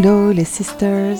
[0.00, 1.16] Hello les sisters,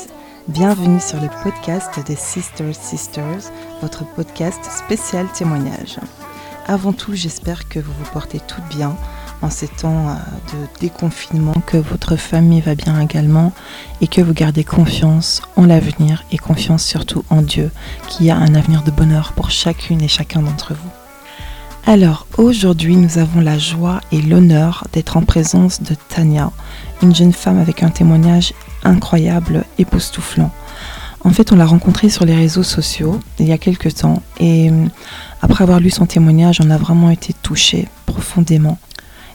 [0.46, 3.50] bienvenue sur le podcast des Sisters Sisters,
[3.82, 5.98] votre podcast spécial témoignage.
[6.68, 8.96] Avant tout, j'espère que vous vous portez toutes bien
[9.42, 10.12] en ces temps euh,
[10.52, 13.52] de déconfinement, que votre famille va bien également
[14.00, 17.72] et que vous gardez confiance en l'avenir et confiance surtout en Dieu
[18.06, 20.90] qui a un avenir de bonheur pour chacune et chacun d'entre vous.
[21.88, 26.52] Alors aujourd'hui, nous avons la joie et l'honneur d'être en présence de Tania,
[27.02, 28.52] une jeune femme avec un témoignage
[28.88, 30.50] incroyable, époustouflant.
[31.24, 34.70] En fait, on l'a rencontrée sur les réseaux sociaux il y a quelques temps et
[34.70, 34.86] euh,
[35.42, 38.78] après avoir lu son témoignage, on a vraiment été touchés profondément.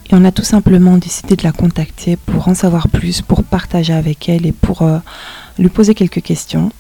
[0.10, 3.94] Et on a tout simplement décidé de la contacter pour en savoir plus, pour partager
[3.94, 5.00] avec elle et pour euh,
[5.58, 6.72] lui poser quelques questions.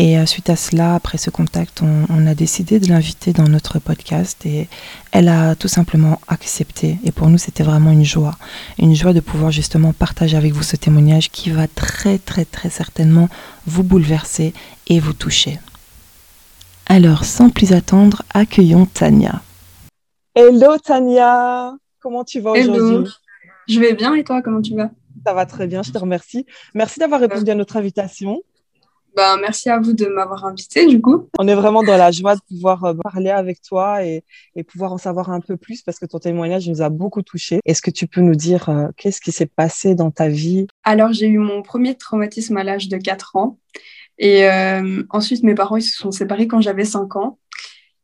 [0.00, 3.80] Et euh, suite à cela, après ce contact, on, a décidé de l'inviter dans notre
[3.80, 4.68] podcast et
[5.10, 6.98] elle a tout simplement accepté.
[7.04, 8.36] Et pour nous, c'était vraiment une joie.
[8.78, 12.70] Une joie de pouvoir justement partager avec vous ce témoignage qui va très très très
[12.70, 13.28] certainement
[13.66, 14.54] vous bouleverser
[14.86, 15.58] et vous toucher.
[16.86, 19.42] Alors, sans plus attendre, accueillons Tania.
[20.36, 23.12] Hello Tania, comment tu vas aujourd'hui?
[23.68, 24.90] Je vais bien et toi, comment tu vas?
[25.26, 26.46] Ça va très bien, je te remercie.
[26.74, 28.42] Merci d'avoir répondu à notre invitation.
[29.18, 31.28] Ben, merci à vous de m'avoir invité du coup.
[31.40, 34.22] On est vraiment dans la joie de pouvoir euh, parler avec toi et,
[34.68, 37.58] pouvoir en savoir un peu plus parce que ton témoignage nous a beaucoup touchés.
[37.64, 40.68] Est-ce que tu peux nous dire euh, qu'est-ce qui s'est passé dans ta vie?
[40.84, 43.58] Alors j'ai eu mon premier traumatisme à l'âge de 4 ans
[44.18, 47.40] et euh, ensuite mes parents ils se sont séparés quand j'avais 5 ans.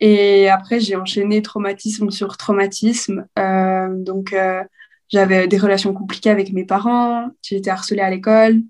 [0.01, 3.25] Et après j'ai enchaîné traumatisme sur traumatisme.
[3.37, 4.35] donc
[5.11, 8.63] j'avais des relations compliquées avec mes parents, j'ai été harcelée à l'école,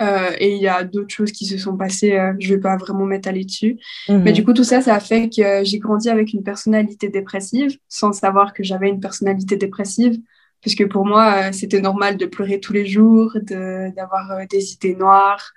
[0.00, 2.60] euh, et il y a d'autres choses qui se sont passées, euh, je ne vais
[2.60, 3.78] pas vraiment m'étaler dessus.
[4.08, 4.32] Mais mhm.
[4.32, 8.12] du coup, tout ça, ça a fait que j'ai grandi avec une personnalité dépressive, sans
[8.12, 10.18] savoir que j'avais une personnalité dépressive,
[10.60, 15.52] puisque pour moi, euh, c'était normal de pleurer tous les jours, d'avoir des idées noires,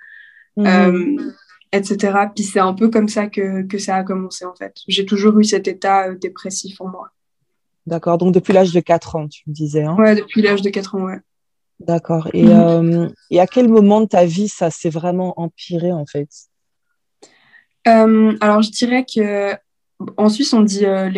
[0.56, 1.32] mhm.
[1.72, 2.18] etc.
[2.34, 4.74] Puis c'est un peu comme ça que, que, ça a commencé, en fait.
[4.86, 7.10] J'ai toujours eu cet état dépressif en moi.
[7.86, 9.84] D'accord, donc depuis l'âge de 4 ans, tu me disais.
[9.84, 9.96] Hein?
[9.96, 11.20] Ouais, depuis l'âge de 4 ans, ouais.
[11.80, 12.28] D'accord.
[12.32, 16.28] Et, euh, et, à quel moment de ta vie ça s'est vraiment empiré en fait?
[17.86, 19.52] Euh, Alors je dirais que
[20.16, 21.10] en Suisse on dit euh,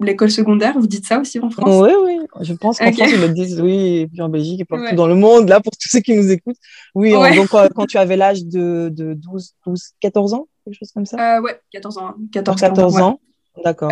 [0.00, 0.78] l'école secondaire.
[0.78, 1.68] Vous dites ça aussi en France?
[1.68, 2.18] Oui, oui.
[2.40, 5.06] Je pense qu'en France ils le disent, oui, et puis en Belgique et partout dans
[5.06, 5.48] le monde.
[5.48, 6.56] Là pour tous ceux qui nous écoutent.
[6.94, 7.12] Oui.
[7.36, 11.42] donc quand tu avais l'âge de, de 12, 12, 14 ans, quelque chose comme ça?
[11.42, 12.14] ouais, 14 ans.
[12.32, 13.20] 14, 14 ans.
[13.64, 13.90] D'accord.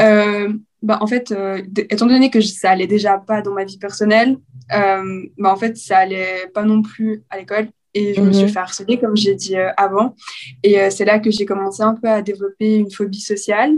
[0.82, 1.34] bah, en fait,
[1.76, 4.36] étant donné que ça allait déjà pas dans ma vie personnelle,
[4.72, 7.68] euh, bah, en fait, ça allait pas non plus à l'école.
[7.96, 8.50] Et je me suis mhm.
[8.50, 10.16] fait harceler, comme j'ai dit euh, avant.
[10.64, 13.72] Et euh, c'est là que j'ai commencé un peu à développer une phobie sociale.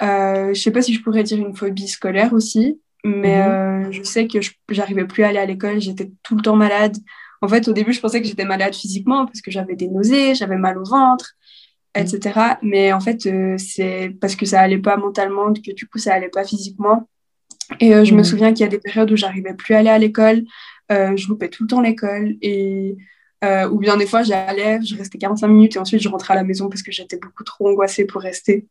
[0.00, 3.92] je sais pas si je pourrais dire une phobie scolaire aussi, mais mhm.
[3.92, 4.38] je sais que
[4.70, 6.96] j'arrivais plus à aller à l'école, j'étais tout le temps malade.
[7.40, 10.34] En fait, au début, je pensais que j'étais malade physiquement parce que j'avais des nausées,
[10.34, 11.34] j'avais mal au ventre,
[12.00, 12.58] etc.
[12.62, 12.68] Mhm.
[12.68, 13.28] Mais en fait,
[13.58, 17.08] c'est parce que ça allait pas mentalement que du coup, ça allait pas physiquement.
[17.80, 18.24] Et euh, je me mhm.
[18.24, 20.44] souviens qu'il y a des périodes où j'arrivais plus à aller à l'école,
[20.90, 22.96] euh, je loupais tout le temps l'école, et
[23.44, 26.36] euh, ou bien des fois j'allais, je restais 45 minutes et ensuite je rentrais à
[26.36, 28.66] la maison parce que j'étais beaucoup trop angoissée pour rester.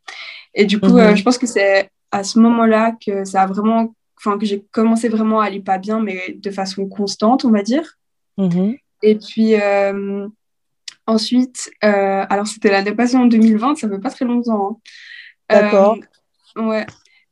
[0.53, 1.15] Et du coup, mhm.
[1.15, 5.09] je pense que c'est à ce moment-là que ça a vraiment, enfin que j'ai commencé
[5.09, 7.97] vraiment à aller pas bien, mais de façon constante, on va dire.
[8.37, 8.75] Mhm.
[9.03, 9.53] Et puis
[11.07, 14.79] ensuite, alors c'était l'année passée en 2020, ça fait pas très longtemps.
[15.49, 15.61] Hein.
[15.61, 15.97] D'accord.
[16.55, 16.85] Ouais,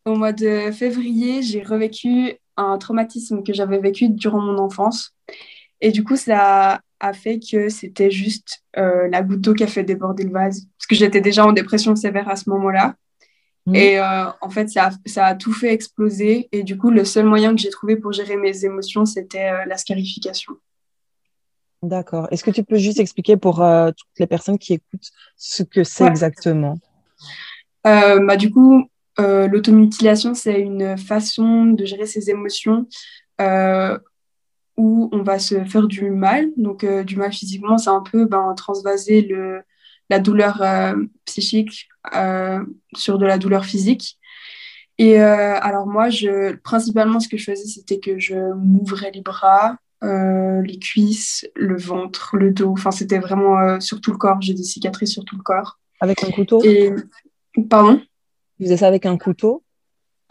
[0.06, 5.16] au mois de février, j'ai revécu un traumatisme que j'avais vécu durant mon enfance.
[5.82, 9.68] Et du coup, ça a fait que c'était juste euh, la goutte d'eau qui a
[9.68, 10.68] fait déborder le vase.
[10.78, 12.96] Parce que j'étais déjà en dépression sévère à ce moment-là.
[13.66, 13.76] Mmh.
[13.76, 16.48] Et euh, en fait, ça a, ça a, tout fait exploser.
[16.52, 19.66] Et du coup, le seul moyen que j'ai trouvé pour gérer mes émotions, c'était euh,
[19.66, 20.54] la scarification.
[21.88, 22.28] D'accord.
[22.32, 26.06] Est-ce que tu peux juste expliquer pour toutes les personnes qui écoutent ce que c'est
[26.06, 26.80] exactement?
[27.84, 28.90] Bah, Du coup,
[29.20, 32.88] euh, l'automutilation, c'est une façon de gérer ses émotions
[33.40, 33.98] euh,
[34.78, 36.50] où on va se faire du mal.
[36.58, 39.62] Donc, euh, du mal physiquement, c'est un peu ben, transvaser le,
[40.10, 40.64] la douleur
[41.26, 41.88] psychique
[42.96, 44.20] sur de la douleur physique.
[44.98, 49.78] Et alors, moi, je, principalement, ce que je faisais, c'était que je m'ouvrais les bras,
[50.02, 52.72] les cuisses, le ventre, le dos.
[52.72, 54.42] Enfin, c'était vraiment sur tout le corps.
[54.42, 55.80] J'ai des cicatrices sur tout le corps.
[56.00, 56.62] Avec un couteau?
[56.64, 56.94] Et...
[57.70, 58.02] Pardon?
[58.58, 59.64] Tu faisais ça avec un couteau?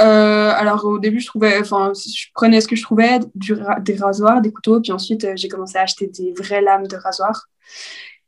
[0.01, 4.41] Euh, alors au début, je trouvais, enfin, je prenais ce que je trouvais, des rasoirs,
[4.41, 7.47] des couteaux, puis ensuite euh, j'ai commencé à acheter des vraies lames de rasoir.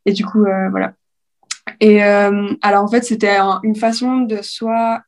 [0.05, 0.95] Et du coup, euh, voilà.
[1.81, 5.03] Et alors en fait, c'était une façon de soit,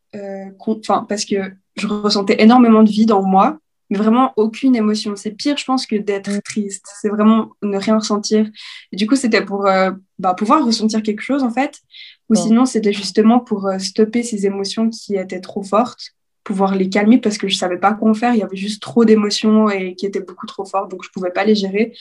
[0.58, 1.36] enfin, parce que
[1.76, 3.58] je ressentais énormément de vide en moi,
[3.90, 5.17] mais vraiment aucune émotion.
[5.17, 6.43] C'est pire, je pense, que d'être mm.
[6.43, 6.87] triste.
[7.00, 8.49] C'est vraiment ne rien ressentir.
[8.93, 11.81] Et du coup, c'était pour euh, bah, pouvoir ressentir quelque chose, en fait.
[12.29, 16.11] Ou sinon, c'était justement pour euh, stopper ces émotions qui étaient trop fortes,
[16.44, 18.35] pouvoir les calmer parce que je savais pas quoi en faire.
[18.35, 21.31] Il y avait juste trop d'émotions et qui étaient beaucoup trop fortes, donc je pouvais
[21.31, 21.94] pas les gérer.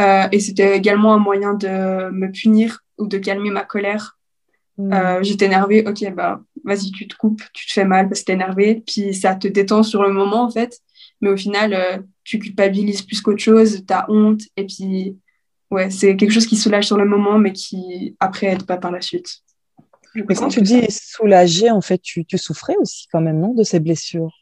[0.00, 4.18] Euh, et c'était également un moyen de me punir ou de calmer ma colère.
[4.78, 5.22] Mm.
[5.22, 8.32] J'étais énervée, ok, bah vas-y, tu te coupes, tu te fais mal parce que t'es
[8.32, 10.80] énervé, puis ça te détend sur le moment en fait
[11.20, 15.16] mais au final, euh, tu culpabilises plus qu'autre chose, tu as honte, et puis,
[15.70, 18.90] ouais, c'est quelque chose qui soulage sur le moment, mais qui, après, aide pas par
[18.90, 19.40] la suite.
[20.14, 23.62] Mais quand tu dis soulager, en fait, tu, tu, souffrais aussi quand même, non, de
[23.62, 24.32] ces blessures?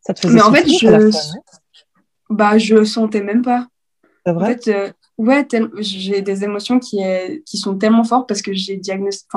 [0.00, 1.10] Ça te faisait Mais en fait, je...
[2.30, 3.66] bah, je sentais même pas.
[4.24, 4.44] C'est vrai?
[4.44, 5.46] En fait, euh, ouais,
[5.78, 7.00] j'ai des émotions qui,
[7.44, 8.80] qui sont tellement fortes parce que j'ai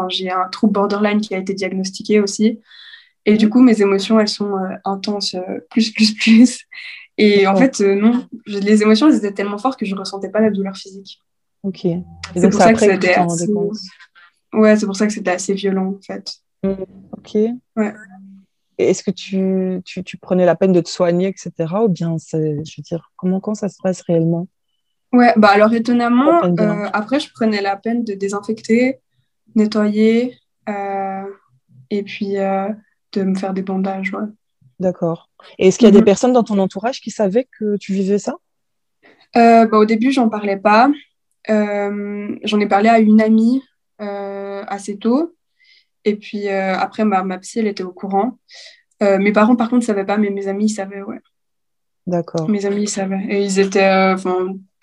[0.09, 2.59] j'ai un trouble borderline qui a été diagnostiqué aussi.
[3.25, 6.65] Et du coup, mes émotions, elles sont euh, intenses, euh, plus, plus, plus.
[7.17, 10.29] Et en fait, euh, non, les émotions, elles étaient tellement fortes que je ne ressentais
[10.29, 11.19] pas la douleur physique.
[11.61, 11.87] Ok.
[12.35, 13.47] C'est pour ça que c'était assez...
[14.51, 16.33] Ouais, c'est pour ça que c'était assez violent, en fait.
[16.63, 16.73] Mmh,
[17.17, 17.37] ok.
[17.75, 17.93] Ouais.
[18.77, 21.51] Est-ce que tu, tu, tu, prenais la peine de te soigner, etc.
[21.83, 24.47] Ou bien, je veux dire, comment quand ça se passe réellement?
[25.11, 26.41] Ouais, bah alors étonnamment,
[26.91, 28.99] après, je prenais la peine de désinfecter,
[29.55, 30.35] nettoyer,
[30.67, 32.35] et puis
[33.13, 34.13] de me faire des bandages.
[34.13, 34.27] Ouais.
[34.79, 35.29] D'accord.
[35.59, 36.05] Et est-ce qu'il y a des mhm.
[36.05, 38.35] personnes dans ton entourage qui savaient que tu vivais ça?
[39.35, 40.89] Euh, bah, Au début, j'en parlais pas.
[41.49, 43.61] Euh, j'en ai parlé à une amie
[44.01, 45.35] euh, assez tôt.
[46.05, 48.37] Et puis après, ma, ma psy, elle était au courant.
[49.01, 51.21] mes parents, par contre, ne savaient pas, mais mes amis, ils savaient, ouais.
[52.05, 52.49] D'accord.
[52.49, 53.25] Mes amis, ils savaient.
[53.29, 54.13] Et ils étaient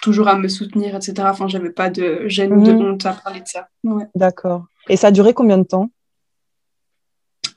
[0.00, 1.14] toujours à me soutenir, etc.
[1.30, 2.92] Enfin, j'avais pas de gêne ou de mhm.
[2.92, 3.68] honte à parler de ça.
[3.84, 4.06] Ouais.
[4.14, 4.64] D'accord.
[4.88, 5.90] Et ça a duré combien de temps?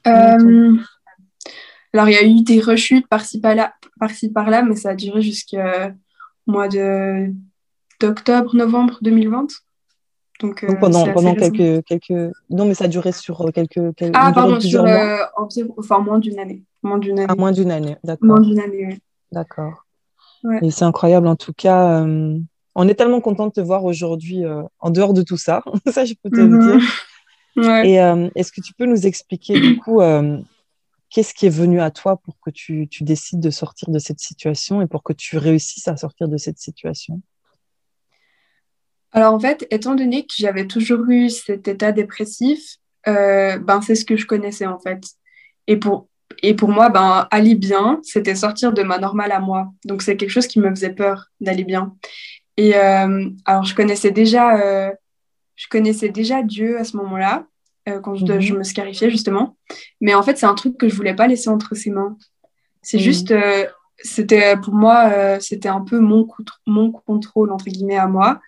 [0.05, 5.21] Alors, il y a eu des rechutes par-ci par-là, par par-là, mais ça a duré
[5.21, 5.57] jusqu'au
[6.47, 7.31] mois de
[7.99, 9.47] d'octobre, novembre 2020.
[10.41, 12.33] Donc, euh, pendant, pendant quelques, quelques.
[12.49, 13.95] Non, mais ça a duré sur quelques.
[13.95, 14.15] quelques...
[14.15, 15.73] Ah, pardon, sur euh, environ...
[15.77, 16.63] enfin, moins d'une année.
[16.81, 17.27] Moins d'une année.
[17.29, 18.27] Ah, moins d'une année, d'accord.
[18.27, 18.99] Moins d'une année, oui.
[19.31, 19.85] D'accord.
[20.43, 20.59] Ouais.
[20.61, 22.05] Et c'est incroyable, en tout cas.
[22.75, 24.43] on est tellement content de te voir aujourd'hui
[24.79, 25.61] en dehors de tout ça.
[25.91, 26.81] ça, je peux te le mhm.
[27.55, 30.39] Et euh, est-ce que tu peux nous expliquer du coup euh,
[31.09, 34.19] qu'est-ce qui est venu à toi pour que tu, tu, décides de sortir de cette
[34.19, 37.21] situation et pour que tu réussisses à sortir de cette situation?
[39.11, 42.77] Alors en fait, étant donné que j'avais toujours eu cet état dépressif,
[43.07, 45.03] euh, ben c'est ce que je connaissais en fait.
[45.67, 46.07] Et pour
[46.41, 49.71] et pour moi, ben aller bien, c'était sortir de ma normale à moi.
[49.85, 51.95] Donc c'est quelque chose qui me faisait peur d'aller bien.
[52.57, 54.95] Et alors je connaissais déjà
[55.55, 57.45] je connaissais déjà Dieu à ce moment-là,
[57.89, 58.59] euh, quand je, je, mhm.
[58.59, 59.57] me scarifiais justement.
[59.99, 62.17] Mais en fait, c'est un truc que je voulais pas laisser entre ses mains.
[62.81, 63.03] C'est mhm.
[63.03, 63.65] juste, euh,
[63.97, 66.27] c'était pour moi, euh, c'était un peu mon,
[66.65, 68.39] mon contrôle, entre guillemets, à moi.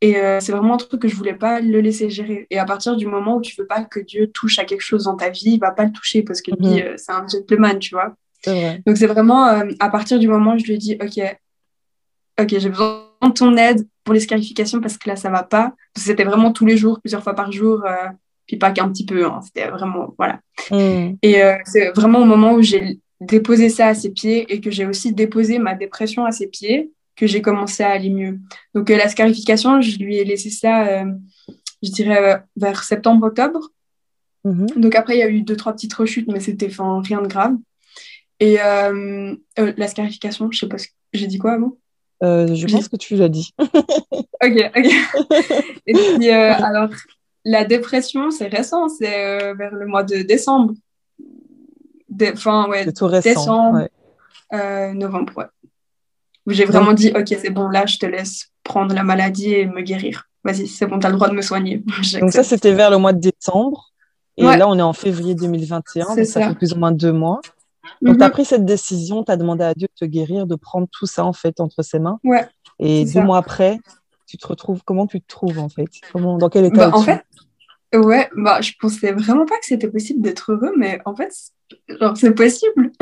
[0.00, 2.46] Et c'est vraiment un truc que je voulais pas le laisser gérer.
[2.50, 5.02] Et à partir du moment où tu veux pas que Dieu touche à quelque chose
[5.02, 6.96] dans ta vie, il va pas le toucher parce que lui, mhm.
[6.96, 8.14] c'est un gentleman, tu vois.
[8.86, 9.46] Donc c'est vraiment
[9.80, 11.36] à partir du moment où je lui ai dit, ok,
[12.40, 15.74] ok, j'ai besoin de ton aide pour les scarifications parce que là, ça va pas.
[15.94, 18.08] C'était vraiment tous les jours, plusieurs fois par jour, euh,
[18.46, 19.26] puis pas qu'un petit peu.
[19.26, 19.40] Hein.
[19.44, 20.40] C'était vraiment, voilà.
[20.70, 21.16] Mm.
[21.20, 24.70] Et euh, c'est vraiment au moment où j'ai déposé ça à ses pieds et que
[24.70, 28.38] j'ai aussi déposé ma dépression à ses pieds que j'ai commencé à aller mieux.
[28.74, 31.04] Donc euh, la scarification, je lui ai laissé ça,
[31.82, 33.68] je dirais, vers septembre-octobre.
[34.46, 34.80] Mm-hmm.
[34.80, 37.56] Donc après, il y a eu deux, trois petites rechutes, mais c'était rien de grave.
[38.40, 40.78] Et la scarification, je sais pas,
[41.12, 41.76] j'ai dit quoi avant
[42.22, 43.54] euh, je pense que tu l'as dit.
[43.58, 44.92] ok, ok.
[45.86, 46.88] Et puis, euh, alors,
[47.44, 50.74] la dépression, c'est récent, c'est euh, vers le mois de décembre.
[52.20, 53.88] Enfin, ouais, tout récent, décembre,
[54.94, 55.44] novembre, ouais.
[56.48, 59.82] J'ai vraiment dit, ok, c'est bon, là, je te laisse prendre la maladie et me
[59.82, 60.28] guérir.
[60.42, 61.82] Vas-y, c'est bon, tu as le droit de me soigner.
[62.20, 63.92] Donc ça, c'était vers le mois de décembre.
[64.36, 66.24] Et là, on est en février 2021, donc ça.
[66.24, 67.40] ça fait plus ou moins deux mois.
[68.02, 70.54] Donc, tu as pris cette décision, tu as demandé à Dieu de te guérir, de
[70.56, 72.18] prendre tout ça en fait entre ses mains.
[72.24, 72.46] Ouais.
[72.78, 73.78] Et deux mois après,
[74.26, 75.88] tu te retrouves, comment tu te trouves en fait?
[76.12, 77.24] Comment, Dans quel état bah, En fait,
[77.94, 81.32] ouais, bah, je pensais vraiment pas que c'était possible d'être heureux, mais en fait,
[82.14, 82.92] c'est possible.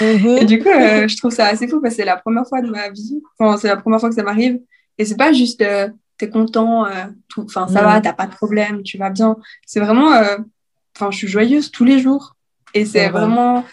[0.00, 0.26] Mhm.
[0.26, 2.60] et du coup, euh, je trouve ça assez fou parce que c'est la première fois
[2.60, 4.60] de ma vie, enfin, c'est la première fois que ça m'arrive.
[4.98, 5.88] Et c'est pas juste, euh,
[6.18, 7.06] tu es content, euh,
[7.38, 9.36] enfin, ça va, t'as pas de problème, tu vas bien.
[9.66, 10.10] C'est vraiment,
[10.94, 12.36] enfin, je suis joyeuse tous les jours.
[12.74, 13.64] Et c'est vraiment,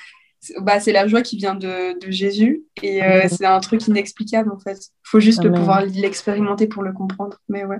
[0.61, 4.51] bah, c'est la joie qui vient de, de Jésus et euh, c'est un truc inexplicable
[4.51, 4.77] en fait.
[4.77, 7.37] Il faut juste pouvoir l'expérimenter pour le comprendre.
[7.49, 7.79] Mais ouais.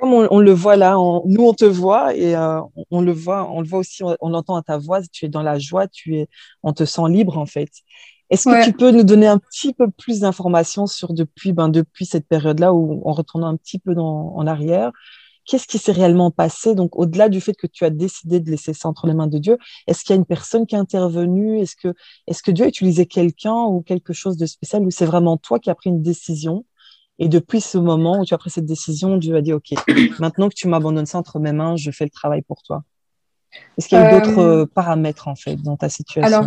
[0.00, 3.60] Comme on, le voit là, nous on te voit et euh, on, le voit, on
[3.60, 5.00] le voit aussi, on, l'entend à ta voix.
[5.10, 6.28] Tu es dans la joie, tu es,
[6.62, 7.70] on te sent libre en fait.
[8.28, 12.06] Est-ce que tu peux nous donner un petit peu plus d'informations sur depuis, ben, depuis
[12.06, 14.90] cette période-là, où en retournant un petit peu dans, en arrière,
[15.46, 16.74] qu'est-ce qui s'est réellement passé?
[16.74, 19.38] Donc, au-delà du fait que tu as décidé de laisser ça entre les mains de
[19.38, 21.60] Dieu, est-ce qu'il y a une personne qui est intervenue?
[21.60, 21.94] Est-ce que,
[22.26, 24.82] est-ce que Dieu a utilisé quelqu'un ou quelque chose de spécial?
[24.82, 26.64] Ou c'est vraiment toi qui as pris une décision?
[27.18, 29.70] Et depuis ce moment où tu as pris cette décision, Dieu a dit, OK,
[30.18, 32.82] maintenant que tu m'abandonnes ça entre mes mains, je fais le travail pour toi.
[33.78, 36.22] Est-ce qu'il y a eu d'autres euh, paramètres, en fait, dans ta situation?
[36.22, 36.46] Alors,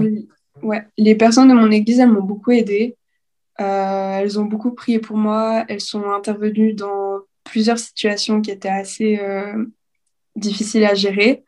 [0.61, 2.97] ouais, les personnes de mon église, elles m'ont beaucoup aidée.
[3.59, 5.65] Euh, elles ont beaucoup prié pour moi.
[5.67, 9.65] Elles sont intervenues dans plusieurs situations qui étaient assez euh,
[10.35, 11.43] difficiles à gérer.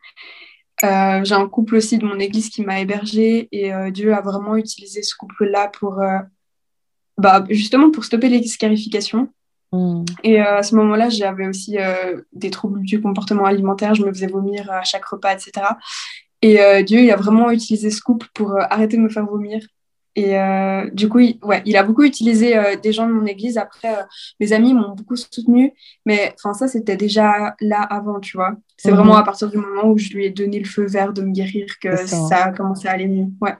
[0.82, 5.02] J'ai un couple aussi de mon église qui m'a hébergée et Dieu a vraiment utilisé
[5.02, 6.00] ce couple-là pour
[7.18, 9.28] bah, justement pour stopper les scarifications.
[9.72, 10.04] Hmm.
[10.22, 14.12] Et euh, à ce moment-là, j'avais aussi euh, des troubles du comportement alimentaire, je me
[14.12, 15.66] faisais vomir à chaque repas, etc.
[16.42, 19.64] Et euh, Dieu, il a vraiment utilisé ce couple pour arrêter de me faire vomir.
[20.14, 20.36] Et
[20.92, 23.56] du coup, il, ouais, il a beaucoup utilisé des gens de mon église.
[23.56, 23.96] Après,
[24.40, 25.72] mes amis m'ont beaucoup soutenu.
[26.04, 28.54] Mais ça, c'était déjà là avant, tu vois.
[28.76, 28.96] C'est hmm.
[28.96, 31.32] vraiment à partir du moment où je lui ai donné le feu vert de me
[31.32, 32.44] guérir que ça.
[32.44, 33.26] a commencé à aller mieux.
[33.40, 33.54] Ouais.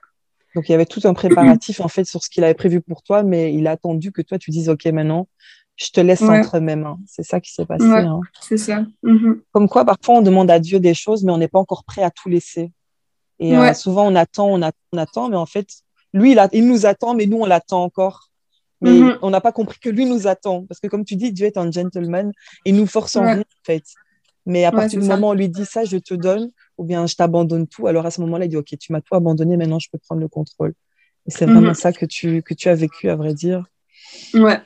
[0.54, 3.02] Donc, il y avait tout un préparatif, en fait, sur ce qu'il avait prévu pour
[3.02, 5.28] toi, mais il a attendu que toi, tu dises, OK, maintenant,
[5.76, 6.99] je te laisse entre mes mains.
[7.06, 7.87] C'est ça qui s'est passé.
[7.87, 8.21] Hein.
[8.40, 8.85] C'est ça.
[9.02, 9.40] Mhm.
[9.52, 12.02] Comme quoi, parfois, on demande à Dieu des choses, mais on n'est pas encore prêt
[12.02, 12.73] à tout laisser.
[13.38, 15.68] Et euh, souvent, on attend, on attend, on attend, mais en fait,
[16.12, 18.28] lui, il, il nous attend, mais nous, on l'attend encore.
[18.83, 19.19] Mais mhm.
[19.23, 20.66] on n'a pas compris que lui nous attend.
[20.66, 22.33] Parce que, comme tu dis, Dieu est un gentleman
[22.64, 23.85] et nous force en rien, en fait.
[24.45, 27.07] Mais à partir du moment où on lui dit ça, je te donne, ou bien
[27.07, 29.78] je t'abandonne tout, alors à ce moment-là, il dit, OK, tu m'as tout abandonné, maintenant
[29.78, 30.75] je peux prendre le contrôle.
[31.26, 31.75] Et c'est vraiment mhm.
[31.75, 33.64] ça que tu, que tu as vécu, à vrai dire.
[34.35, 34.61] Ouais.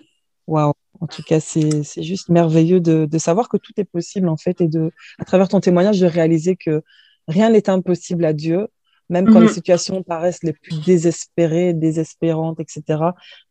[0.47, 0.73] Waouh.
[0.99, 4.63] En tout cas, c'est juste merveilleux de, de, savoir que tout est possible, en fait,
[4.63, 6.83] et de, à travers ton témoignage, de réaliser que
[7.29, 8.69] rien n'est impossible à Dieu,
[9.09, 9.53] même quand les mhm.
[9.53, 12.83] situations paraissent les plus désespérées, désespérantes, etc.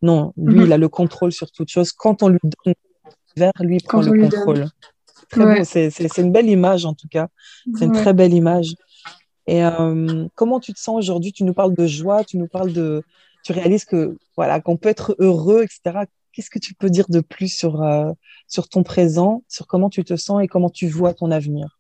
[0.02, 0.66] Non, lui, mhm.
[0.66, 1.92] il a le contrôle sur toute chose.
[1.92, 2.74] Quand on lui donne
[3.38, 4.68] vers lui, prend le contrôle.
[5.64, 7.30] C'est une belle image, en tout cas.
[7.78, 8.76] C'est une très belle image.
[9.48, 11.32] Et euh, comment tu te sens aujourd'hui?
[11.32, 13.04] Tu nous parles de joie, tu nous parles de.
[13.44, 16.06] Tu réalises que voilà qu'on peut être heureux, etc.
[16.32, 18.12] Qu'est-ce que tu peux dire de plus sur, euh,
[18.48, 21.80] sur ton présent, sur comment tu te sens et comment tu vois ton avenir?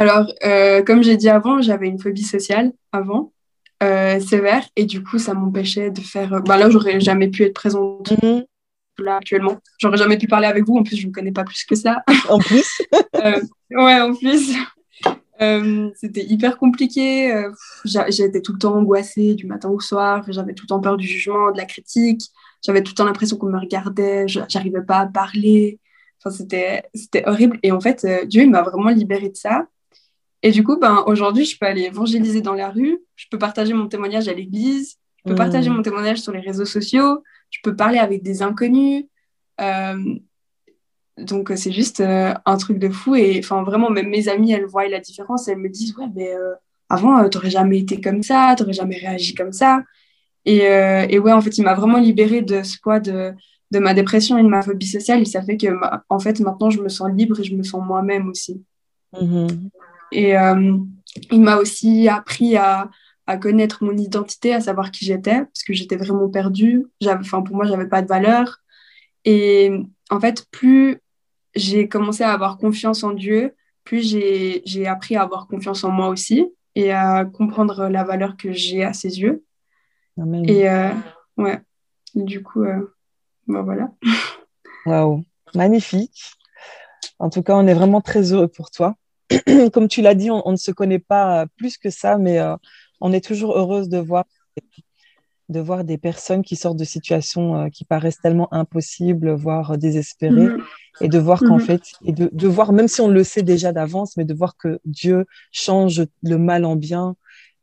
[0.00, 3.32] Alors, euh, comme j'ai dit avant, j'avais une phobie sociale avant,
[3.80, 6.42] sévère, et du coup, ça m'empêchait de faire.
[6.42, 8.10] Bah, là, j'aurais jamais pu être présente.
[8.10, 8.44] Mm-hmm
[9.00, 9.58] là actuellement.
[9.78, 12.02] J'aurais jamais pu parler avec vous, en plus je ne connais pas plus que ça.
[12.28, 12.82] En plus
[13.16, 13.40] euh,
[13.70, 14.54] Ouais, en plus.
[15.40, 17.32] Euh, c'était hyper compliqué.
[17.32, 17.50] Euh,
[17.84, 20.24] j'étais tout le temps angoissée du matin au soir.
[20.28, 22.22] J'avais tout le temps peur du jugement, de la critique.
[22.64, 24.28] J'avais tout le temps l'impression qu'on me regardait.
[24.28, 25.78] J'arrivais pas à parler.
[26.22, 27.58] Enfin, c'était horrible.
[27.62, 29.66] Et en fait, Dieu m'a vraiment libérée de ça.
[30.42, 32.98] Et du coup, ben, aujourd'hui, je peux aller évangéliser dans la rue.
[33.16, 34.96] Je peux partager mon témoignage à l'église.
[35.24, 35.74] Je peux partager mmh.
[35.74, 39.04] mon témoignage sur les réseaux sociaux je peux parler avec des inconnus.
[39.60, 40.14] Euh,
[41.18, 43.14] donc, c'est juste euh, un truc de fou.
[43.14, 45.48] Et enfin, vraiment, même mes amies, elles voient la différence.
[45.48, 46.54] Elles me disent, ouais, mais euh,
[46.88, 49.82] avant, tu n'aurais jamais été comme ça, tu n'aurais jamais réagi comme ça.
[50.46, 53.34] Et, et, ouais, en fait, il m'a vraiment libérée de ce poids de,
[53.70, 55.20] de, ma dépression et de ma phobie sociale.
[55.20, 55.66] Et ça fait que,
[56.08, 58.64] en fait, maintenant, je me sens libre et je me sens moi-même aussi.
[59.12, 59.70] Mm-hmm.
[60.12, 60.34] Et
[61.30, 62.90] il m'a aussi appris à,
[63.26, 66.86] à connaître mon identité, à savoir qui j'étais, parce que j'étais vraiment perdue.
[67.06, 68.58] Enfin, pour moi, j'avais pas de valeur.
[69.24, 69.70] Et
[70.10, 71.00] en fait, plus
[71.54, 76.08] j'ai commencé à avoir confiance en Dieu, plus j'ai appris à avoir confiance en moi
[76.08, 79.44] aussi et à comprendre la valeur que j'ai à ses yeux.
[80.46, 80.90] Et euh,
[81.36, 81.60] ouais,
[82.14, 82.94] du coup, euh,
[83.46, 83.90] ben voilà.
[84.86, 85.24] Waouh,
[85.54, 86.32] magnifique.
[87.18, 88.96] En tout cas, on est vraiment très heureux pour toi.
[89.72, 92.56] Comme tu l'as dit, on, ne se connaît pas plus que ça, mais euh,
[93.00, 94.24] on est toujours heureuse de voir,
[95.48, 100.48] de voir des personnes qui sortent de situations euh, qui paraissent tellement impossibles, voire désespérées,
[100.48, 100.62] mhm.
[101.00, 101.60] et de voir qu'en mhm.
[101.60, 104.78] fait, et de, voir, même si on le sait déjà d'avance, mais de voir que
[104.84, 107.16] Dieu change le mal en bien,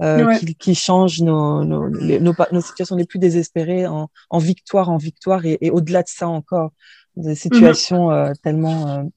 [0.04, 6.04] euh, qui, change nos, nos, situations les plus désespérées en, victoire, en victoire, et, au-delà
[6.04, 6.72] de ça encore,
[7.16, 9.10] des situations euh, tellement,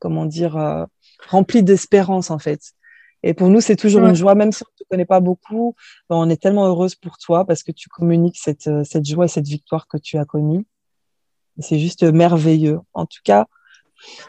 [0.00, 0.86] comment dire,
[1.28, 2.60] remplies d'espérance en fait.
[3.26, 5.74] Et pour nous, c'est toujours une joie, même si on ne te connaît pas beaucoup,
[6.10, 9.24] ben, on est tellement heureuse pour toi parce que tu communiques cette, euh, cette joie
[9.24, 10.66] et cette victoire que tu as connue.
[11.58, 12.80] C'est juste merveilleux.
[12.92, 13.46] En tout cas,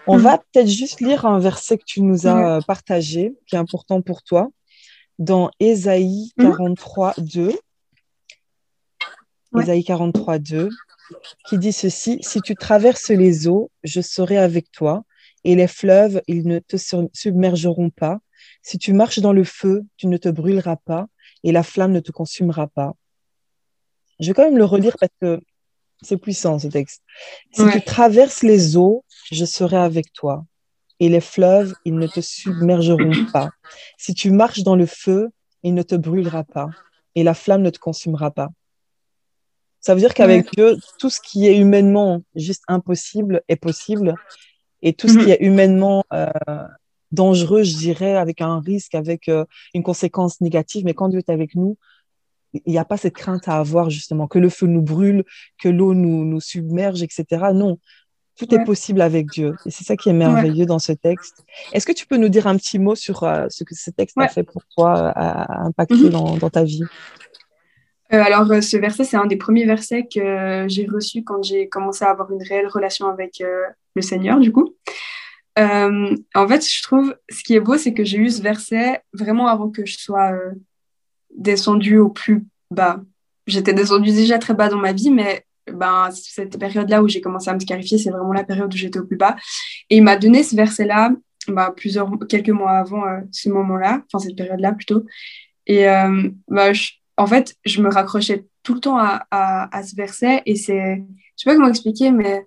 [0.07, 3.59] on va peut-être juste lire un verset que tu nous as euh, partagé, qui est
[3.59, 4.49] important pour toi,
[5.19, 7.53] dans Ésaïe 43, 2.
[9.59, 10.69] Ésaïe 43, 2,
[11.47, 15.03] qui dit ceci Si tu traverses les eaux, je serai avec toi,
[15.45, 16.75] et les fleuves, ils ne te
[17.13, 18.19] submergeront pas.
[18.61, 21.07] Si tu marches dans le feu, tu ne te brûleras pas
[21.43, 22.95] et la flamme ne te consumera pas.
[24.19, 25.39] Je vais quand même le relire parce que
[26.01, 27.03] c'est puissant ce texte.
[27.53, 30.45] Si tu traverses les eaux, je serai avec toi.
[30.99, 33.51] Et les fleuves, ils ne te submergeront pas.
[33.97, 35.29] Si tu marches dans le feu,
[35.61, 36.69] il ne te brûlera pas.
[37.13, 38.49] Et la flamme ne te consumera pas.
[39.79, 44.15] Ça veut dire qu'avec Dieu, tout ce qui est humainement juste impossible est possible.
[44.81, 46.27] Et tout ce qui est humainement euh,
[47.11, 51.31] dangereux, je dirais, avec un risque, avec euh, une conséquence négative, mais quand Dieu est
[51.31, 51.77] avec nous,
[52.53, 55.25] il n'y a pas cette crainte à avoir, justement, que le feu nous brûle,
[55.61, 57.47] que l'eau nous, nous submerge, etc.
[57.53, 57.79] Non,
[58.37, 59.55] tout est possible avec Dieu.
[59.65, 61.43] Et c'est ça qui est merveilleux dans ce texte.
[61.73, 64.17] Est-ce que tu peux nous dire un petit mot sur euh, ce que ce texte
[64.17, 66.09] a fait pour toi, a, impacté mhm.
[66.09, 66.83] dans, dans, ta vie?
[68.13, 72.05] Euh, alors, ce verset, c'est un des premiers versets que j'ai reçu quand j'ai commencé
[72.05, 73.41] à avoir une réelle relation avec
[73.95, 74.75] le Seigneur, du coup.
[75.57, 79.01] Euh, en fait, je trouve, ce qui est beau, c'est que j'ai eu ce verset
[79.13, 80.51] vraiment avant que je sois euh,
[81.35, 83.01] descendue au plus bas.
[83.47, 87.49] J'étais descendue déjà très bas dans ma vie, mais ben, cette période-là où j'ai commencé
[87.49, 89.35] à me scarifier, c'est vraiment la période où j'étais au plus bas.
[89.89, 91.11] Et il m'a donné ce verset-là,
[91.47, 95.05] ben, plusieurs, quelques mois avant euh, ce moment-là, enfin cette période-là plutôt.
[95.67, 96.73] Et ben,
[97.17, 100.43] en fait, je me raccrochais tout le temps à, à, ce verset.
[100.45, 102.45] Et c'est, je sais pas comment expliquer, mais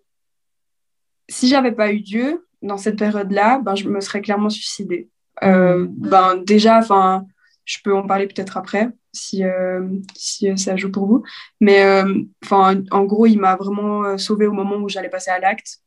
[1.28, 5.08] si j'avais pas eu Dieu, dans cette période-là, ben, je me serais clairement suicidée.
[5.44, 7.26] Euh, ben, déjà, enfin,
[7.64, 11.22] je peux en parler peut-être après si, euh, si ça joue pour vous.
[11.60, 15.38] Mais euh, enfin, en gros, il m'a vraiment sauvée au moment où j'allais passer à
[15.38, 15.78] l'acte.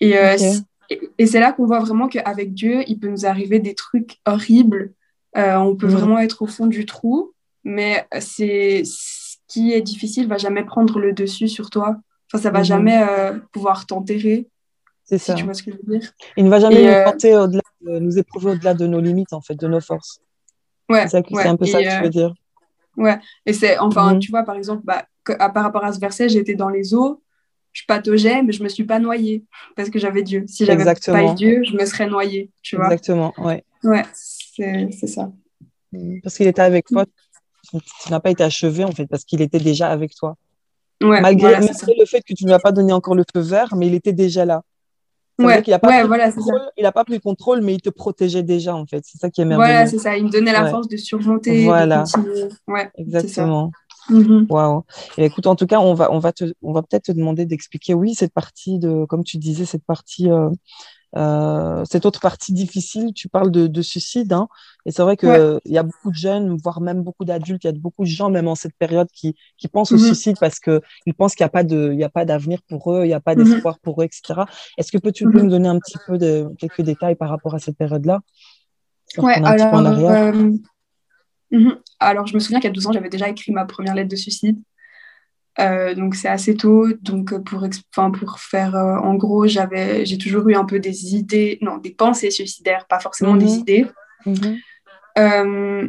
[0.00, 0.14] Et,
[1.18, 4.92] et, c'est là qu'on voit vraiment qu'avec Dieu, il peut nous arriver des trucs horribles.
[5.34, 5.90] on peut mm.
[5.90, 7.32] vraiment être au fond du trou,
[7.64, 11.96] mais c'est ce qui est difficile va jamais prendre le dessus sur toi.
[12.30, 12.64] Enfin, ça va mm-hmm.
[12.64, 13.06] jamais
[13.52, 14.48] pouvoir t'enterrer.
[15.06, 15.36] C'est ça.
[16.36, 19.54] Il ne va jamais nous euh, au-delà, nous éprouver au-delà de nos limites, en fait,
[19.54, 20.20] de nos forces.
[20.88, 21.06] Ouais.
[21.08, 22.34] C'est, un peu ça que tu veux euh, dire.
[22.96, 23.18] Ouais.
[23.44, 24.18] Et c'est, enfin, mhm.
[24.18, 27.22] tu vois, par exemple, bah, par rapport à ce verset, j'étais dans les eaux,
[27.72, 29.44] je pataugeais, mais je me suis pas noyée
[29.76, 30.44] parce que j'avais Dieu.
[30.48, 32.86] Si j'avais pas eu Dieu, je me serais noyée, tu vois.
[32.86, 33.64] Exactement, ouais.
[33.84, 35.30] Ouais, c'est, ça.
[35.92, 36.20] Mhm.
[36.20, 37.04] Parce qu'il était avec toi,
[37.70, 40.36] tu n'as pas été achevé, en fait, parce qu'il était déjà avec toi.
[41.00, 43.40] Ouais, malgré, malgré le fait que tu ne lui as pas donné encore le feu
[43.40, 44.62] vert, mais il était déjà là
[45.38, 46.30] ouais, il n'a pas, voilà,
[46.92, 49.02] pas pris le contrôle, mais il te protégeait déjà, en fait.
[49.06, 49.72] C'est ça qui est merveilleux.
[49.72, 50.16] Voilà, c'est ça.
[50.16, 51.64] Il me donnait la force de surmonter.
[51.64, 52.04] Voilà.
[52.66, 53.70] Ouais, Exactement.
[54.08, 54.46] Mhm.
[54.48, 54.84] Waouh.
[55.18, 57.94] Écoute, en tout cas, on va, on va, te, on va peut-être te demander d'expliquer,
[57.94, 60.48] oui, cette partie de, comme tu disais, cette partie euh,
[61.14, 64.48] euh, cette autre partie difficile, tu parles de, suicide, hein,
[64.84, 67.68] et c'est vrai qu'il il y a beaucoup de jeunes, voire même beaucoup d'adultes, il
[67.68, 70.04] y a beaucoup de gens, même en cette période, qui, qui pensent au mhm.
[70.04, 73.34] suicide parce qu'ils pensent qu'il n'y a pas d'avenir pour eux, il n'y a pas
[73.34, 73.44] mhm.
[73.44, 74.42] d'espoir pour eux, etc.
[74.78, 75.44] Est-ce que peux tu peux mhm.
[75.44, 78.20] nous donner un petit peu de quelques détails par rapport à cette période-là?
[79.18, 80.52] Ouais, alors, euh,
[82.00, 84.58] alors, je me souviens qu'à 12 ans, j'avais déjà écrit ma première lettre de suicide.
[85.58, 86.88] Euh, donc c'est assez tôt.
[87.02, 91.14] Donc pour, enfin, pour faire, euh, en gros, j'avais, j'ai toujours eu un peu des
[91.14, 93.60] idées, non, des pensées suicidaires, pas forcément des mhm.
[93.60, 93.86] idées.
[94.26, 94.58] Mhm.
[95.18, 95.88] Euh,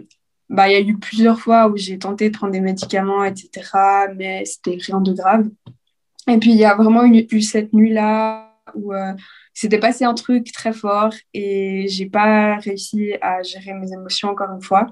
[0.50, 3.50] bah, il y a eu plusieurs fois où j'ai tenté de prendre des médicaments, etc.,
[4.16, 5.50] mais c'était rien de grave.
[6.30, 8.94] Et puis il y a vraiment eu cette nuit-là où
[9.54, 14.52] s'était passé un truc très fort et j'ai pas réussi à gérer mes émotions encore
[14.54, 14.88] une fois.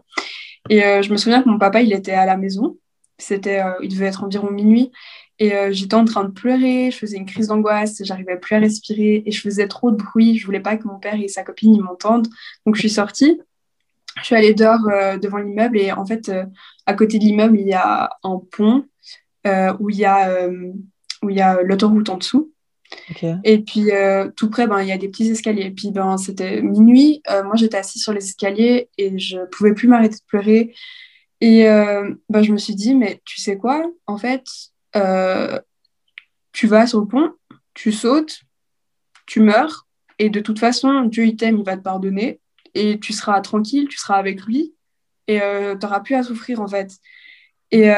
[0.69, 2.77] Et je me souviens que mon papa, il était à la maison
[3.17, 4.91] c'était, euh, il devait être environ minuit.
[5.37, 8.59] Et euh, j'étais en train de pleurer, je faisais une crise d'angoisse, j'arrivais plus à
[8.59, 10.37] respirer et je faisais trop de bruit.
[10.37, 12.27] Je voulais pas que mon père et sa copine m'entendent.
[12.65, 13.41] Donc je suis sortie.
[14.17, 16.31] Je suis allée dehors euh, devant l'immeuble et en fait,
[16.85, 18.85] à côté de l'immeuble, il y a un pont
[19.79, 20.47] où il y a,
[21.21, 22.51] où il y a l'autoroute en dessous.
[23.43, 23.89] Et puis
[24.37, 25.65] tout près, ben, il y a des petits escaliers.
[25.65, 27.21] Et puis ben, c'était minuit.
[27.43, 30.73] moi, j'étais assise sur les escaliers et je pouvais plus m'arrêter de pleurer.
[31.41, 34.45] Et euh, bah, je me suis dit, mais tu sais quoi, en fait,
[34.95, 35.59] euh,
[36.53, 37.33] tu vas sur le pont,
[37.73, 38.39] tu sautes,
[39.25, 42.39] tu meurs, et de toute façon, Dieu, il t'aime, il va te pardonner,
[42.73, 44.73] et tu seras tranquille, tu seras avec lui,
[45.27, 46.91] et euh, tu n'auras plus à souffrir, en fait.
[47.71, 47.89] Et,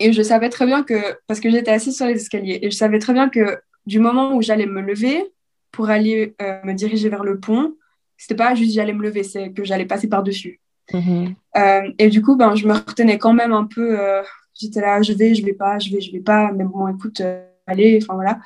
[0.00, 2.76] et je savais très bien que, parce que j'étais assise sur les escaliers, et je
[2.76, 5.24] savais très bien que du moment où j'allais me lever
[5.70, 7.74] pour aller me diriger vers le pont,
[8.18, 10.60] c'était pas juste j'allais me lever, c'est que j'allais passer par-dessus.
[10.92, 11.34] Mhm.
[11.56, 13.98] Euh, et du coup, ben, je me retenais quand même un peu.
[14.00, 14.22] Euh,
[14.54, 16.52] j'étais là, je vais, je vais pas, je vais, je vais pas.
[16.52, 18.38] Mais bon, écoute, euh, allez, enfin voilà.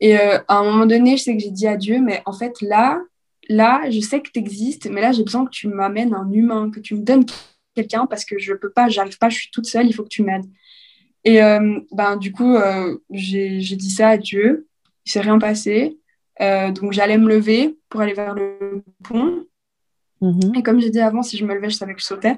[0.00, 2.60] Et à un moment donné, je sais que j'ai dit à Dieu, mais en fait,
[2.62, 3.00] là,
[3.48, 6.70] là, je sais que tu existes, mais là, j'ai besoin que tu m'amènes un humain,
[6.70, 7.24] que tu me donnes
[7.74, 10.08] quelqu'un parce que je peux pas, j'arrive pas, je suis toute seule, il faut que
[10.08, 10.46] tu m'aides.
[11.24, 11.40] Et
[11.92, 12.56] ben, du coup,
[13.10, 14.66] j'ai dit ça à Dieu.
[15.06, 15.98] Il s'est rien passé.
[16.40, 19.44] donc, j'allais me lever pour aller vers le pont.
[20.22, 20.54] Mhm.
[20.56, 22.36] Et comme j'ai dit avant, si je me levais, je savais que je sautais.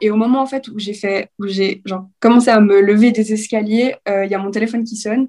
[0.00, 1.82] et au moment en fait où j'ai fait, où j'ai
[2.20, 5.28] commencé à me lever des escaliers, il y a mon téléphone qui sonne.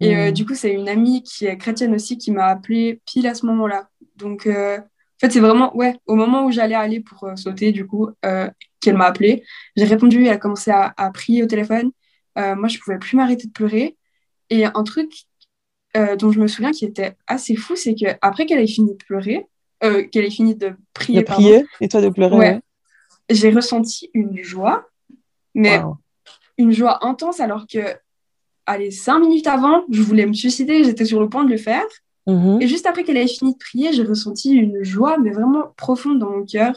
[0.00, 0.32] Et mm.
[0.32, 3.46] du coup, c'est une amie qui est chrétienne aussi qui m'a appelée pile à ce
[3.46, 3.88] moment-là.
[4.16, 8.10] Donc, en fait, c'est vraiment, ouais, au moment où j'allais aller pour sauter, du coup,
[8.80, 9.42] qu'elle m'a appelée,
[9.76, 11.90] j'ai répondu, elle a commencé à, à prier au téléphone.
[12.36, 13.96] moi, je pouvais plus m'arrêter de pleurer.
[14.50, 15.10] Et un truc
[15.96, 19.04] euh, dont je me souviens qui était assez fou, c'est qu'après qu'elle ait fini de
[19.04, 19.46] pleurer,
[19.82, 22.60] euh, qu'elle ait fini de prier, de prier et toi de pleurer,
[23.30, 24.86] j'ai ressenti une joie,
[25.54, 25.80] mais
[26.58, 27.80] une joie intense alors que,
[28.66, 31.84] allez, cinq minutes avant, je voulais me suicider, j'étais sur le point de le faire.
[32.26, 32.62] Mm-hmm.
[32.62, 36.18] Et juste après qu'elle ait fini de prier, j'ai ressenti une joie, mais vraiment profonde
[36.18, 36.74] dans mon cœur.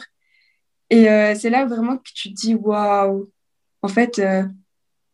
[0.90, 3.30] Et euh, c'est là vraiment que tu te dis, waouh,
[3.82, 4.20] en fait,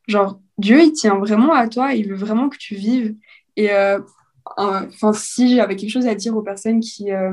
[0.09, 3.17] genre, Dieu, il tient vraiment à toi, il veut vraiment que tu vives.
[3.57, 4.01] Et euh,
[4.57, 7.33] enfin, si j'avais quelque chose à dire aux personnes qui, euh,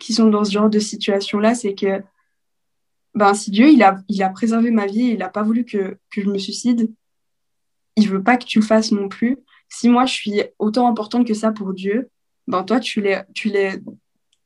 [0.00, 2.02] qui sont dans ce genre de situation-là, c'est que
[3.14, 5.98] ben, si Dieu il a, il a préservé ma vie, il n'a pas voulu que,
[6.10, 6.92] que, je me suicide,
[7.96, 9.38] il veut pas que tu le fasses non plus.
[9.68, 12.10] Si moi je suis autant importante que ça pour Dieu,
[12.46, 13.80] ben toi tu l'es, tu l'es,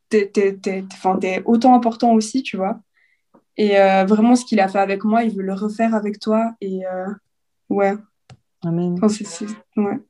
[0.09, 0.85] t'es, t'es, t'es,
[1.21, 2.81] t'es autant important aussi, tu vois.
[3.57, 6.55] Et euh, vraiment ce qu'il a fait avec moi, il veut le refaire avec toi.
[6.61, 6.81] Et
[7.69, 7.95] ouais.
[8.65, 8.99] Amen.
[9.77, 10.01] ouais.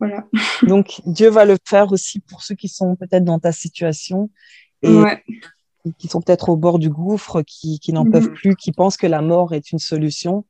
[0.00, 0.24] Voilà.
[0.66, 4.30] Donc, Dieu va le faire aussi pour ceux qui sont peut-être dans ta situation
[4.82, 4.90] et
[5.98, 8.34] qui sont peut-être au bord du gouffre, qui, qui n'en peuvent mhm.
[8.34, 10.46] plus, qui pensent que la mort est une solution.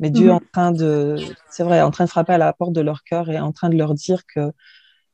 [0.00, 0.36] Mais Dieu est mhm.
[0.36, 1.16] en train de,
[1.50, 3.68] c'est vrai, en train de frapper à la porte de leur cœur et en train
[3.68, 4.52] de leur dire que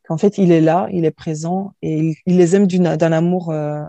[0.06, 3.84] qu'en fait, il est là, il est présent et il, les aime d'un amour, euh,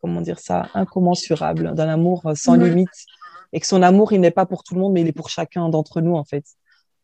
[0.00, 2.88] comment dire ça, incommensurable, d'un amour euh, sans limite.
[3.52, 5.28] Et que son amour, il n'est pas pour tout le monde, mais il est pour
[5.28, 6.44] chacun d'entre nous, en fait.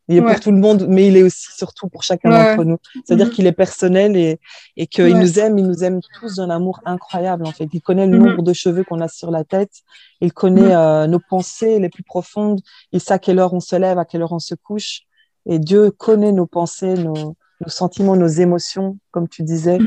[0.09, 2.79] Il est pour tout le monde, mais il est aussi surtout pour chacun d'entre nous.
[3.05, 3.33] C'est-à-dire mhm.
[3.33, 4.41] qu'il est personnel et,
[4.77, 7.69] et qu'il nous aime, il nous aime tous d'un amour incroyable en fait.
[7.73, 8.27] Il connaît le mhm.
[8.27, 9.73] nombre de cheveux qu'on a sur la tête,
[10.21, 10.71] il connaît mhm.
[10.71, 12.61] euh, nos pensées les plus profondes,
[12.91, 15.03] il sait à quelle heure on se lève, à quelle heure on se couche.
[15.47, 19.79] Et Dieu connaît nos pensées, nos, nos sentiments, nos émotions, comme tu disais.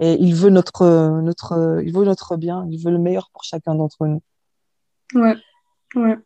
[0.00, 3.74] Et il veut notre, notre, il veut notre bien, il veut le meilleur pour chacun
[3.76, 4.22] d'entre nous.
[5.14, 5.36] Ouais,
[5.94, 6.16] ouais.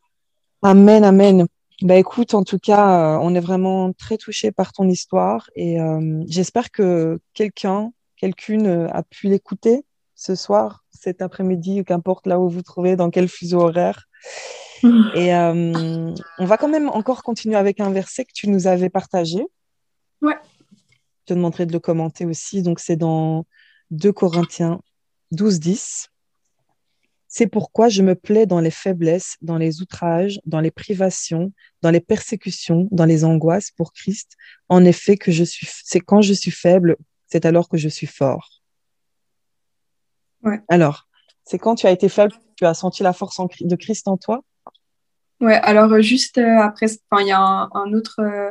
[0.63, 1.47] Amen, amen.
[1.83, 5.81] Bah écoute, en tout cas, euh, on est vraiment très touché par ton histoire et
[5.81, 9.85] euh, j'espère que quelqu'un, quelqu'une euh, a pu l'écouter
[10.17, 14.09] ce soir, cet après-midi, qu'importe là où vous vous trouvez, dans quel fuseau horaire.
[15.15, 19.45] Et on va quand même encore continuer avec un verset que tu nous avais partagé.
[20.21, 20.37] Ouais.
[21.21, 22.63] Je te demanderai de le commenter aussi.
[22.63, 23.45] Donc c'est dans
[23.91, 24.81] 2 Corinthiens
[25.31, 26.11] 12, 10.
[27.39, 31.93] C'est pourquoi je me plais dans les faiblesses, dans les outrages, dans les privations, dans
[31.93, 34.33] les persécutions, dans les angoisses pour Christ.
[34.69, 36.97] En effet, que je suis, c'est quand je suis faible,
[37.29, 38.61] c'est alors que je suis fort.
[40.43, 40.61] Ouais.
[40.67, 41.07] Alors,
[41.45, 44.43] c'est quand tu as été faible, tu as senti la force de Christ en toi?
[45.41, 46.87] Ouais, alors euh, juste euh, après,
[47.21, 48.51] il y a un, autre, euh,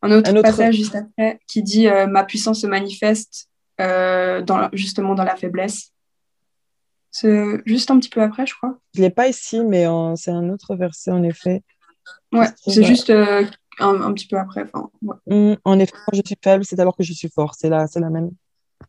[0.00, 5.36] un, autre passage juste après qui dit Ma puissance se manifeste dans, justement dans la
[5.36, 5.90] faiblesse.
[7.16, 8.76] C'est juste un petit peu après, je crois.
[8.92, 11.62] Je ne l'ai pas ici, mais c'est un autre verset, en effet.
[12.32, 13.44] Ouais, c'est juste euh,
[13.78, 14.64] un, petit peu après.
[15.28, 17.54] Mmh, en effet, quand je suis faible, c'est alors que je suis fort.
[17.56, 18.30] C'est la, la même.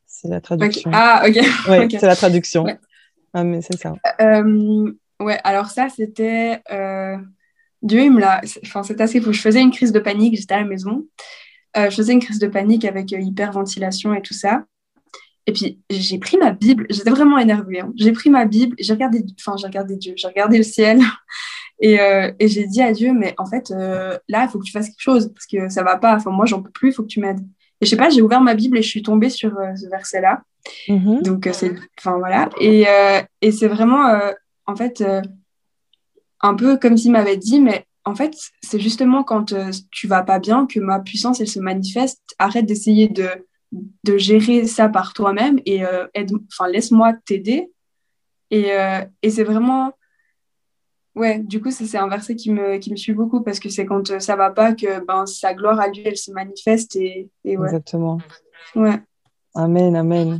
[0.07, 0.89] C'est la traduction.
[0.91, 1.35] Ah, ok.
[1.69, 2.65] Ouais, c'est la traduction.
[3.31, 3.93] Ah, mais c'est ça.
[4.19, 6.63] Euh, ouais, alors ça, c'était.
[6.71, 7.17] Euh,
[7.83, 8.41] Dieu, il me l'a.
[8.65, 9.33] Enfin, c'est assez fou.
[9.33, 11.05] Je faisais une crise de panique, j'étais à la maison.
[11.75, 14.63] je faisais une crise de panique avec hyperventilation et tout ça.
[15.47, 17.81] Et puis, j'ai pris ma Bible, j'étais vraiment énervée.
[17.81, 17.93] Hein.
[17.95, 20.99] J'ai pris ma Bible, j'ai regardé, enfin, j'ai regardé Dieu, j'ai regardé le ciel
[21.79, 24.65] et, euh, et j'ai dit à Dieu, mais en fait, euh, là, il faut que
[24.65, 26.15] tu fasses quelque chose parce que ça va pas.
[26.15, 27.41] Enfin, moi, j'en peux plus, il faut que tu m'aides.
[27.81, 29.87] Et je sais pas, j'ai ouvert ma Bible et je suis tombée sur euh, ce
[29.87, 30.41] verset-là.
[30.87, 31.21] Mm-hmm.
[31.21, 32.49] Donc, c'est, enfin, voilà.
[32.59, 32.85] Et,
[33.41, 34.19] et c'est vraiment,
[34.65, 35.03] en fait,
[36.41, 39.53] un peu comme s'il m'avait dit, mais en fait, c'est justement quand
[39.91, 42.19] tu vas pas bien que ma puissance, elle se manifeste.
[42.39, 43.27] Arrête d'essayer de
[44.03, 46.07] de gérer ça par toi-même et euh,
[46.51, 47.71] enfin, laisse-moi t'aider.
[48.51, 49.93] Et, euh, et c'est vraiment.
[51.15, 53.85] Ouais, du coup, c'est un verset qui me, qui me suit beaucoup parce que c'est
[53.85, 56.95] quand euh, ça va pas que ben, sa gloire à lui, elle se manifeste.
[56.97, 57.67] Et, et ouais.
[57.67, 58.19] Exactement.
[58.75, 59.01] Ouais.
[59.53, 60.39] Amen, amen.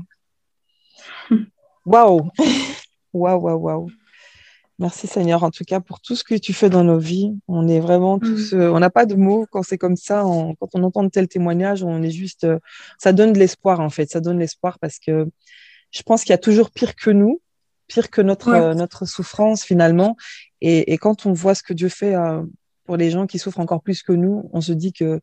[1.86, 2.30] Waouh!
[3.13, 3.88] Waouh, waouh, waouh.
[4.77, 7.33] Merci Seigneur, en tout cas, pour tout ce que tu fais dans nos vies.
[7.47, 8.59] On est vraiment tous, mm.
[8.59, 10.23] euh, on n'a pas de mots quand c'est comme ça.
[10.59, 12.59] quand on entend de tels témoignages, on est juste, euh,
[12.97, 14.09] ça donne de l'espoir en fait.
[14.09, 15.27] Ça donne l'espoir parce que
[15.91, 17.41] je pense qu'il y a toujours pire que nous,
[17.88, 20.17] pire que notre, euh, notre souffrance finalement.
[20.59, 22.15] Et, et, quand on voit ce que Dieu fait
[22.85, 25.21] pour les gens qui souffrent encore plus que nous, on se dit que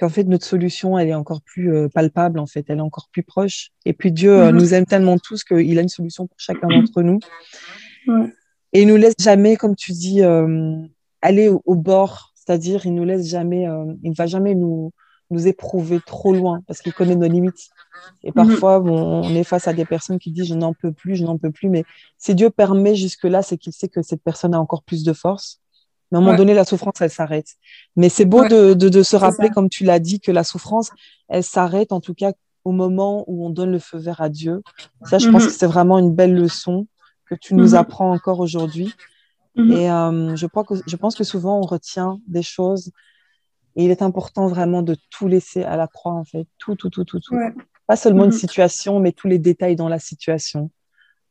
[0.00, 3.08] qu'en fait notre solution elle est encore plus euh, palpable en fait, elle est encore
[3.12, 3.70] plus proche.
[3.84, 4.56] Et puis Dieu euh, mhm.
[4.56, 7.20] nous aime tellement tous qu'il a une solution pour chacun d'entre nous.
[8.72, 10.76] Et il nous laisse jamais, comme tu dis, euh,
[11.22, 13.62] aller au, bord, c'est-à-dire il nous laisse jamais,
[14.02, 14.92] il ne va jamais nous
[15.30, 17.68] nous éprouver trop loin parce qu'il connaît nos limites.
[18.22, 18.34] Et mhm.
[18.34, 21.38] parfois, on est face à des personnes qui disent je n'en peux plus, je n'en
[21.38, 21.68] peux plus.
[21.68, 21.84] Mais
[22.18, 25.60] si Dieu permet jusque-là, c'est qu'il sait que cette personne a encore plus de force.
[26.10, 27.54] Mais à un moment donné, la souffrance, elle s'arrête.
[27.94, 30.90] Mais c'est beau de, de, de, se rappeler, comme tu l'as dit, que la souffrance,
[31.28, 32.32] elle s'arrête en tout cas
[32.64, 34.62] au moment où on donne le feu vert à Dieu.
[35.04, 35.48] Ça, je pense mhm.
[35.48, 36.86] que c'est vraiment une belle leçon
[37.30, 37.74] que tu nous mhm.
[37.74, 38.94] apprends encore aujourd'hui.
[39.56, 42.92] Et euh, je, crois que, je pense que souvent, on retient des choses
[43.76, 46.46] et il est important vraiment de tout laisser à la croix, en fait.
[46.58, 47.36] Tout, tout, tout, tout, tout.
[47.86, 48.38] Pas seulement une mhm.
[48.38, 50.70] situation, mais tous les détails dans la situation.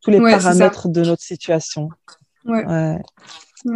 [0.01, 1.89] Tous les paramètres de notre situation.
[2.45, 2.99] Ouais.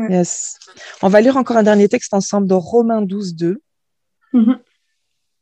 [0.09, 0.59] Yes.
[1.01, 3.62] On va lire encore un dernier texte ensemble de Romains 12, 2.
[4.33, 4.53] Mm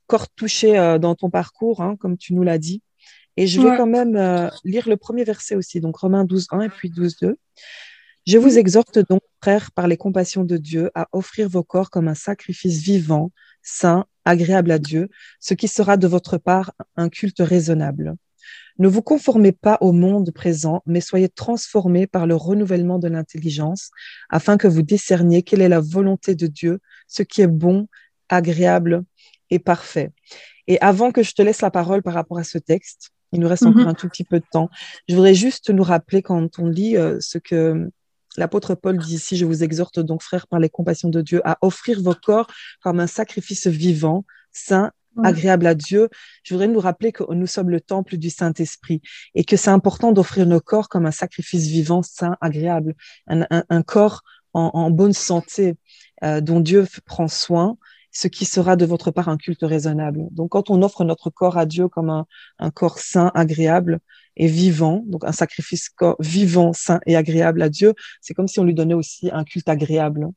[0.08, 2.82] Corps touché euh, dans ton parcours, hein, comme tu nous l'as dit.
[3.38, 6.62] Et je vais quand même euh, lire le premier verset aussi, donc Romains 12, 1
[6.62, 7.38] et puis 12, 2.
[8.28, 12.08] Je vous exhorte donc, frères, par les compassions de Dieu, à offrir vos corps comme
[12.08, 13.32] un sacrifice vivant,
[13.64, 18.16] saint, agréable à Dieu, ce qui sera de votre part un culte raisonnable.
[18.78, 23.92] Ne vous conformez pas au monde présent, mais soyez transformés par le renouvellement de l'intelligence,
[24.30, 27.88] afin que vous discerniez quelle est la volonté de Dieu, ce qui est bon,
[28.30, 29.04] agréable
[29.50, 30.12] et parfait.
[30.68, 33.48] Et avant que je te laisse la parole par rapport à ce texte, il nous
[33.48, 33.90] reste encore mhm.
[33.90, 34.70] un tout petit peu de temps.
[35.08, 37.90] Je voudrais juste nous rappeler quand on lit euh, ce que
[38.38, 41.58] L'apôtre Paul dit ici, je vous exhorte donc, frères, par les compassions de Dieu, à
[41.62, 42.48] offrir vos corps
[42.82, 44.92] comme un sacrifice vivant, saint,
[45.22, 46.10] agréable à Dieu.
[46.44, 49.02] Je voudrais nous rappeler que nous sommes le temple du Saint-Esprit
[49.36, 52.96] et que c'est important d'offrir nos corps comme un sacrifice vivant, saint, agréable,
[53.28, 54.22] un, corps
[54.54, 55.76] en, bonne santé
[56.24, 57.78] euh, dont Dieu prend soin
[58.12, 60.28] ce qui sera de votre part un culte raisonnable.
[60.32, 62.26] Donc, quand on offre notre corps à Dieu comme un,
[62.60, 64.00] un corps saint, agréable,
[64.38, 68.64] et vivant, donc un sacrifice vivant, sain et agréable à Dieu, c'est comme si on
[68.64, 70.30] lui donnait aussi un culte agréable.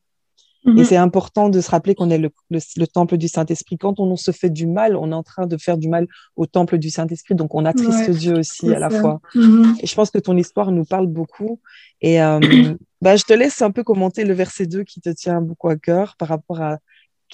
[0.67, 0.85] Et mhm.
[0.85, 3.77] c'est important de se rappeler qu'on est le, le, temple du Saint-Esprit.
[3.77, 6.07] Quand on, se fait du mal, on est en train de faire du mal
[6.37, 7.35] au temple du Saint-Esprit.
[7.35, 9.21] Donc, on attriste Dieu aussi à la fois.
[9.35, 9.77] Mhm.
[9.81, 11.61] Et je pense que ton histoire nous parle beaucoup.
[12.01, 12.41] Et euh,
[13.03, 15.77] bah, je te laisse un peu commenter le verset 2 qui te tient beaucoup à
[15.77, 16.79] cœur par rapport à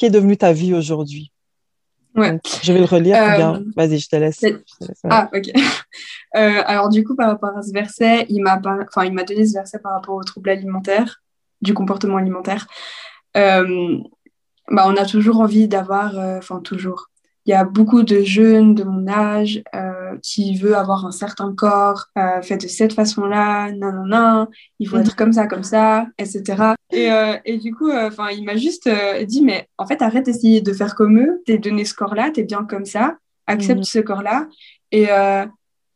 [0.01, 1.31] qui est devenu ta vie aujourd'hui?
[2.17, 2.41] Ouais.
[2.63, 3.17] je vais le relire.
[3.17, 4.43] Euh, Vas-y, je te laisse.
[5.09, 5.53] Ah, ok.
[6.37, 9.45] Euh, alors, du coup, par rapport à ce verset, il m'a enfin, il m'a donné
[9.45, 11.21] ce verset par rapport aux troubles alimentaires,
[11.61, 12.69] du comportement alimentaire.
[13.37, 13.99] Euh,
[14.71, 17.09] bah, on a toujours envie d'avoir, enfin, toujours,
[17.47, 19.61] il y a beaucoup de jeunes de mon âge
[20.23, 22.07] qui veulent avoir un certain corps
[22.43, 26.75] fait de cette façon-là, non, non, non, il faut être comme ça, comme ça, etc.
[26.93, 28.89] Et, euh, et du coup, enfin, il m'a juste
[29.27, 32.43] dit, mais en fait, arrête d'essayer de faire comme eux, t'es donné ce corps-là, t'es
[32.43, 33.85] bien comme ça, accepte mhm.
[33.85, 34.49] ce corps-là.
[34.93, 35.07] Et,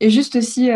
[0.00, 0.70] et juste aussi,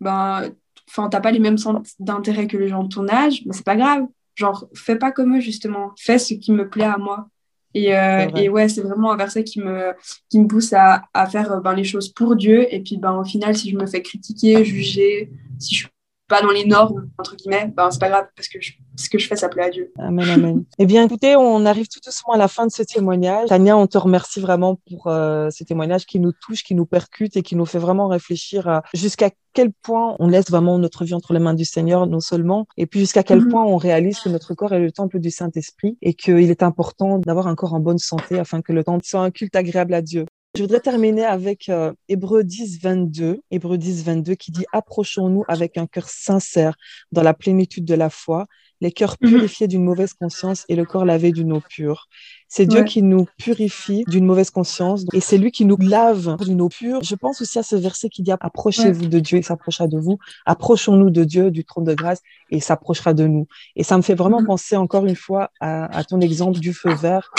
[0.00, 0.50] ben,
[0.88, 3.64] enfin, t'as pas les mêmes centres d'intérêt que les gens de ton âge, mais c'est
[3.64, 4.06] pas grave.
[4.34, 5.92] Genre, fais pas comme eux, justement.
[5.98, 7.28] Fais ce qui me plaît à moi.
[7.74, 9.92] Et, euh, et, ouais, c'est vraiment un verset qui me,
[10.30, 12.72] qui me pousse à, à faire euh, ben, les choses pour Dieu.
[12.72, 15.88] Et puis, ben, au final, si je me fais critiquer, juger, si je suis
[16.28, 19.18] pas dans les normes, entre guillemets, ben, c'est pas grave parce que je, ce que
[19.18, 19.92] je fais, ça plaît à Dieu.
[19.98, 20.64] Amen, amen.
[20.78, 23.48] eh bien, écoutez, on arrive tout doucement à la fin de ce témoignage.
[23.48, 27.36] Tania, on te remercie vraiment pour euh, ce témoignage qui nous touche, qui nous percute
[27.36, 31.32] et qui nous fait vraiment réfléchir jusqu'à quel point on laisse vraiment notre vie entre
[31.32, 33.48] les mains du Seigneur, non seulement, et puis jusqu'à quel mhm.
[33.48, 37.18] point on réalise que notre corps est le temple du Saint-Esprit et qu'il est important
[37.18, 40.02] d'avoir un corps en bonne santé afin que le temple soit un culte agréable à
[40.02, 40.26] Dieu.
[40.58, 43.42] Je voudrais terminer avec euh, Hébreu 10, 22.
[43.52, 46.74] Hébreu 10, 22 qui dit Approchons-nous avec un cœur sincère
[47.12, 48.48] dans la plénitude de la foi,
[48.80, 49.30] les cœurs mhm.
[49.30, 52.08] purifiés d'une mauvaise conscience et le corps lavé d'une eau pure.
[52.48, 56.60] C'est Dieu qui nous purifie d'une mauvaise conscience et c'est lui qui nous lave d'une
[56.60, 57.04] eau pure.
[57.04, 60.18] Je pense aussi à ce verset qui dit approchez-vous de Dieu, il s'approchera de vous.
[60.44, 62.18] Approchons-nous de Dieu, du trône de grâce
[62.50, 63.46] et il s'approchera de nous.
[63.76, 64.46] Et ça me fait vraiment mhm.
[64.46, 67.30] penser encore une fois à ton exemple du feu vert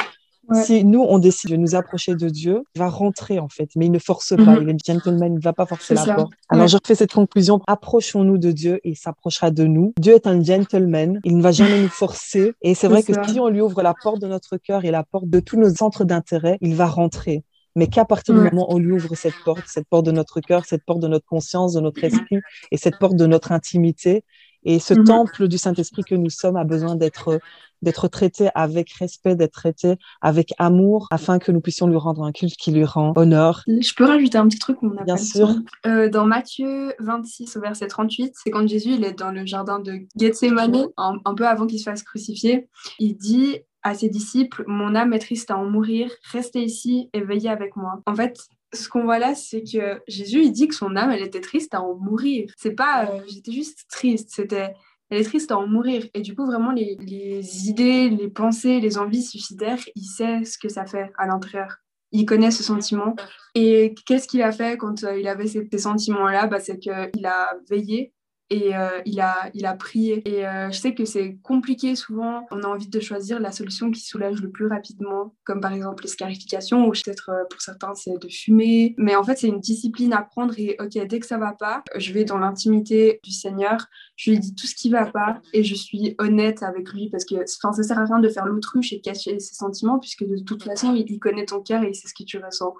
[0.53, 3.85] si nous, on décide de nous approcher de Dieu, il va rentrer en fait, mais
[3.85, 4.55] il ne force pas.
[4.55, 4.63] Mhm.
[4.63, 6.33] Il est gentleman, il ne va pas forcer la porte.
[6.49, 7.61] Alors je refais cette conclusion.
[7.67, 9.93] Approchons-nous de Dieu et il s'approchera de nous.
[9.99, 11.19] Dieu est un gentleman.
[11.23, 12.53] Il ne va jamais nous forcer.
[12.61, 15.03] Et c'est vrai que si on lui ouvre la porte de notre cœur et la
[15.03, 17.43] porte de tous nos centres d'intérêt, il va rentrer
[17.75, 20.41] mais qu'à partir du moment où on lui ouvre cette porte, cette porte de notre
[20.41, 22.39] cœur, cette porte de notre conscience, de notre esprit
[22.71, 24.25] et cette porte de notre intimité,
[24.63, 25.03] et ce mhm.
[25.05, 27.39] temple du Saint-Esprit que nous sommes a besoin d'être
[27.81, 32.31] d'être traité avec respect, d'être traité avec amour, afin que nous puissions lui rendre un
[32.31, 33.63] culte qui lui rend honneur.
[33.67, 35.55] Je peux rajouter un petit truc qu'on Bien sûr.
[35.85, 39.79] Euh, dans Matthieu 26 au verset 38, c'est quand Jésus il est dans le jardin
[39.79, 42.67] de Gethsemane, un, peu avant qu'il se fasse crucifier.
[42.99, 47.21] Il dit à ses disciples, Mon âme est triste à en mourir, restez ici et
[47.21, 48.01] veillez avec moi.
[48.05, 48.37] En fait,
[48.73, 51.73] ce qu'on voit là, c'est que Jésus, il dit que son âme, elle était triste
[51.73, 52.51] à en mourir.
[52.57, 54.73] C'est pas euh, j'étais juste triste, c'était
[55.09, 56.05] elle est triste à en mourir.
[56.13, 60.57] Et du coup, vraiment, les, les idées, les pensées, les envies suicidaires, il sait ce
[60.57, 61.77] que ça fait à l'intérieur.
[62.11, 63.15] Il connaît ce sentiment.
[63.55, 66.47] Et qu'est-ce qu'il a fait quand euh, il avait ces, ces sentiments-là?
[66.47, 68.13] Bah, C'est qu'il a veillé
[68.49, 70.27] et euh, il, a, il a prié.
[70.27, 72.45] Et euh, je sais que c'est compliqué souvent.
[72.51, 76.03] On a envie de choisir la solution qui soulage le plus rapidement, comme par exemple
[76.03, 78.95] les scarifications, ou peut-être euh, pour certains c'est de fumer.
[78.97, 81.83] Mais en fait, c'est une discipline à prendre et ok, dès que ça va pas,
[81.95, 83.85] je vais dans l'intimité du Seigneur,
[84.15, 87.25] je lui dis tout ce qui va pas et je suis honnête avec lui parce
[87.25, 90.37] que enfin, ça sert à rien de faire l'autruche et cacher ses sentiments puisque de
[90.43, 92.73] toute façon, il connaît ton cœur et il sait ce que tu ressens.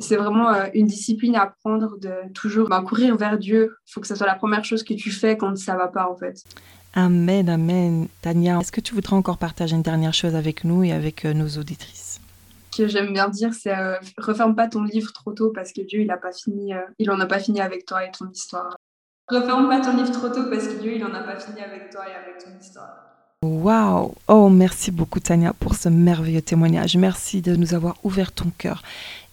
[0.00, 3.76] C'est vraiment euh, une discipline à apprendre de toujours bah, courir vers Dieu.
[3.86, 6.10] Il faut que ce soit la première chose que tu fais quand ça va pas
[6.10, 6.42] en fait.
[6.94, 8.08] Amen, amen.
[8.22, 11.34] Tania, est-ce que tu voudrais encore partager une dernière chose avec nous et avec euh,
[11.34, 12.20] nos auditrices?
[12.72, 15.82] Ce que j'aime bien dire, c'est euh, referme pas ton livre trop tôt parce que
[15.82, 18.76] Dieu, il a pas fini, il en a pas fini avec toi et ton histoire.
[19.28, 21.90] Referme pas ton livre trop tôt parce que Dieu, il en a pas fini avec
[21.90, 23.10] toi et avec ton histoire.
[23.42, 26.98] Waouh Oh, merci beaucoup Tania pour ce merveilleux témoignage.
[26.98, 28.82] Merci de nous avoir ouvert ton cœur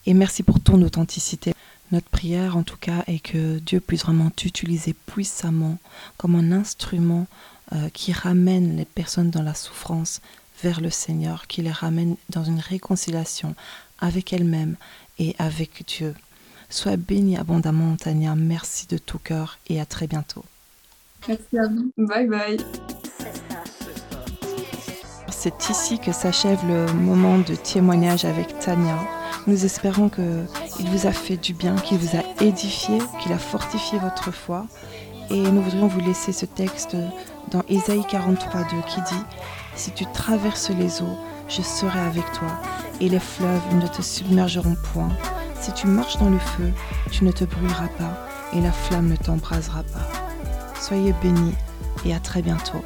[0.08, 1.54] et merci pour ton authenticité.
[1.92, 5.78] Notre prière, en tout cas, est que Dieu puisse vraiment t'utiliser puissamment
[6.18, 7.28] comme un instrument
[7.74, 10.22] euh, qui ramène les personnes dans la souffrance
[10.64, 13.54] vers le Seigneur, qui les ramène dans une réconciliation
[14.00, 14.78] avec elles-mêmes
[15.20, 16.16] et avec Dieu.
[16.70, 18.34] Sois béni abondamment, Tania.
[18.36, 20.46] Merci de tout cœur et à très bientôt.
[21.28, 21.92] Merci à vous.
[21.98, 22.58] Bye bye.
[25.30, 29.17] C'est ici que s'achève le moment de témoignage avec Tania.
[29.48, 33.98] Nous espérons qu'il vous a fait du bien, qu'il vous a édifié, qu'il a fortifié
[33.98, 34.66] votre foi.
[35.30, 36.98] Et nous voudrions vous laisser ce texte
[37.52, 39.24] dans Ésaïe 43, 2 qui dit
[39.76, 42.50] Si tu traverses les eaux, je serai avec toi,
[43.00, 45.12] et les fleuves ne te submergeront point.
[45.62, 46.72] Si tu marches dans le feu,
[47.10, 50.82] tu ne te brûleras pas, et la flamme ne t'embrasera pas.
[50.82, 51.56] Soyez bénis
[52.06, 52.84] et à très bientôt.